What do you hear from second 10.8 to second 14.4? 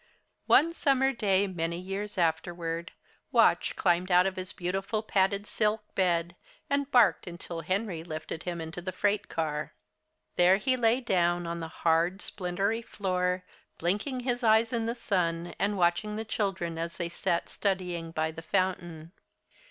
down on the hard, splintery floor, blinking